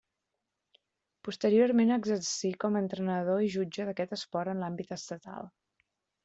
[1.27, 5.55] Posteriorment exercí com a entrenador i jutge d'aquest esport en l'àmbit estatal.